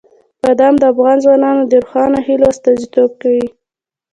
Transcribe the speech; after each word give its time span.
بادام 0.41 0.73
د 0.79 0.83
افغان 0.93 1.17
ځوانانو 1.23 1.61
د 1.67 1.73
روښانه 1.83 2.19
هیلو 2.27 2.45
استازیتوب 2.53 3.11
کوي. 3.21 3.45